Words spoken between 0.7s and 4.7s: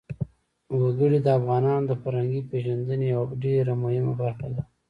وګړي د افغانانو د فرهنګي پیژندنې یوه ډېره مهمه برخه ده.